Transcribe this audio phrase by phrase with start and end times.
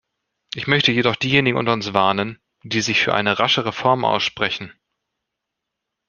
[0.55, 4.73] Ich möchte jedoch diejenigen unter uns warnen, die sich für eine rasche Reform aussprechen.